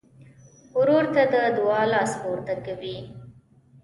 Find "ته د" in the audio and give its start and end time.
1.13-1.35